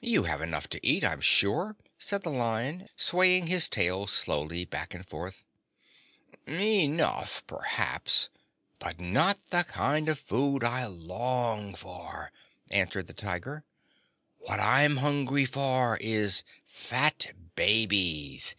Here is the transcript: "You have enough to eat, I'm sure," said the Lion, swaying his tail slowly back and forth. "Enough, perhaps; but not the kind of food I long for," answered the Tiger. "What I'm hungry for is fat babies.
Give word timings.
"You 0.00 0.22
have 0.22 0.40
enough 0.40 0.66
to 0.70 0.80
eat, 0.82 1.04
I'm 1.04 1.20
sure," 1.20 1.76
said 1.98 2.22
the 2.22 2.30
Lion, 2.30 2.88
swaying 2.96 3.48
his 3.48 3.68
tail 3.68 4.06
slowly 4.06 4.64
back 4.64 4.94
and 4.94 5.06
forth. 5.06 5.44
"Enough, 6.48 7.46
perhaps; 7.46 8.30
but 8.78 8.98
not 8.98 9.38
the 9.50 9.64
kind 9.64 10.08
of 10.08 10.18
food 10.18 10.64
I 10.64 10.86
long 10.86 11.74
for," 11.74 12.32
answered 12.70 13.08
the 13.08 13.12
Tiger. 13.12 13.62
"What 14.38 14.58
I'm 14.58 14.96
hungry 14.96 15.44
for 15.44 15.98
is 16.00 16.44
fat 16.64 17.26
babies. 17.54 18.56